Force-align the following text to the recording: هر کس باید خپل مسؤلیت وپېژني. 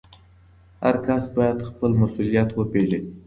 هر 0.81 0.95
کس 1.07 1.23
باید 1.37 1.57
خپل 1.69 1.91
مسؤلیت 2.01 2.49
وپېژني. 2.53 2.99